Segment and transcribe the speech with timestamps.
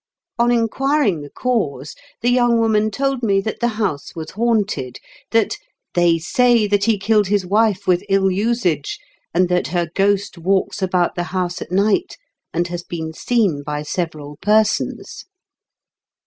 [0.39, 4.97] On inquiring the cause, the young woman told me that the house was haunted—
[5.29, 5.57] that
[5.93, 8.97] "they say that he killed his wife with ill usage,
[9.31, 12.17] and that her ghost walks about the house at night,
[12.51, 15.25] and has been seen by several persons."